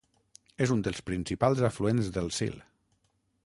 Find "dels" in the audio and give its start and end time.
0.87-1.03